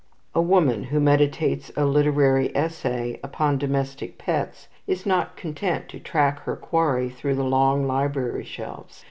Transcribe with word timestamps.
A 0.33 0.41
woman 0.41 0.85
who 0.85 0.99
meditates 0.99 1.71
a 1.77 1.85
"literary 1.85 2.49
essay" 2.57 3.19
upon 3.23 3.59
domestic 3.59 4.17
pets 4.17 4.67
is 4.87 5.05
not 5.05 5.35
content 5.37 5.89
to 5.89 5.99
track 5.99 6.39
her 6.39 6.55
quarry 6.55 7.07
through 7.11 7.35
the 7.35 7.43
long 7.43 7.85
library 7.85 8.43
shelves. 8.45 8.99